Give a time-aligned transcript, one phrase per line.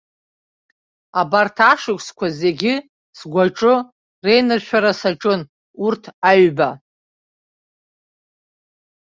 [1.21, 2.73] Абарҭ ашықәсқәа зегьы
[3.17, 3.73] сгәаҿы
[4.25, 5.41] реиныршәара саҿын
[5.85, 6.69] урҭ аҩба.